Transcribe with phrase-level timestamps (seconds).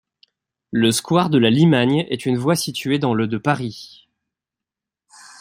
[0.71, 4.07] Le square de la Limagne est une voie située dans le de Paris.